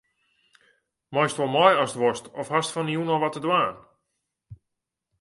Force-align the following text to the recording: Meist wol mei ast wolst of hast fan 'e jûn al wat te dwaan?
Meist 1.15 1.37
wol 1.39 1.51
mei 1.55 1.73
ast 1.83 1.99
wolst 2.01 2.25
of 2.41 2.47
hast 2.53 2.73
fan 2.73 2.87
'e 2.89 2.95
jûn 2.95 3.13
al 3.13 3.21
wat 3.21 3.33
te 3.35 3.41
dwaan? 3.45 3.75